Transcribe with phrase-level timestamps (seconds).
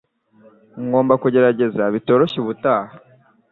[0.85, 2.91] Ngomba kugerageza bitoroshye ubutaha.